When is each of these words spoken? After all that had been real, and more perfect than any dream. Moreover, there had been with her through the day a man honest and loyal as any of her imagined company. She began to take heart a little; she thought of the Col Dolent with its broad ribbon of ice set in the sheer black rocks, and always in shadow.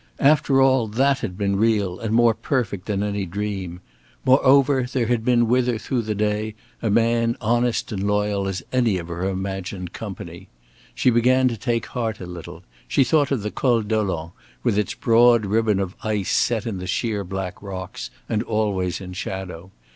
After 0.19 0.59
all 0.63 0.87
that 0.87 1.19
had 1.19 1.37
been 1.37 1.57
real, 1.57 1.99
and 1.99 2.11
more 2.11 2.33
perfect 2.33 2.87
than 2.87 3.03
any 3.03 3.27
dream. 3.27 3.81
Moreover, 4.25 4.87
there 4.91 5.05
had 5.05 5.23
been 5.23 5.47
with 5.47 5.67
her 5.67 5.77
through 5.77 6.01
the 6.01 6.15
day 6.15 6.55
a 6.81 6.89
man 6.89 7.37
honest 7.39 7.91
and 7.91 8.01
loyal 8.07 8.47
as 8.47 8.63
any 8.73 8.97
of 8.97 9.09
her 9.09 9.29
imagined 9.29 9.93
company. 9.93 10.47
She 10.95 11.11
began 11.11 11.47
to 11.49 11.55
take 11.55 11.85
heart 11.85 12.19
a 12.19 12.25
little; 12.25 12.63
she 12.87 13.03
thought 13.03 13.29
of 13.29 13.43
the 13.43 13.51
Col 13.51 13.83
Dolent 13.83 14.31
with 14.63 14.75
its 14.75 14.95
broad 14.95 15.45
ribbon 15.45 15.79
of 15.79 15.95
ice 16.01 16.31
set 16.31 16.65
in 16.65 16.79
the 16.79 16.87
sheer 16.87 17.23
black 17.23 17.61
rocks, 17.61 18.09
and 18.27 18.41
always 18.41 19.01
in 19.01 19.13
shadow. 19.13 19.69